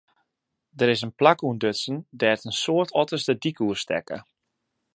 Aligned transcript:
Der 0.79 0.89
is 0.93 1.03
in 1.05 1.11
plak 1.19 1.39
ûntdutsen 1.49 1.95
dêr't 2.19 2.45
in 2.47 2.57
soad 2.63 2.89
otters 3.01 3.23
de 3.27 3.33
dyk 3.43 3.57
oerstekke. 3.65 4.17